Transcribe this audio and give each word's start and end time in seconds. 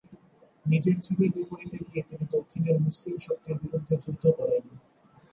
নিজের 0.65 0.95
ছেলের 0.99 1.29
বিপরীতে 1.35 1.77
গিয়ে 1.85 2.03
তিনি 2.07 2.25
দক্ষিণের 2.35 2.77
মুসলিম 2.85 3.15
শক্তির 3.17 3.55
বিরুদ্ধে 3.61 3.95
যুদ্ধ 4.03 4.23
করেন। 4.37 4.63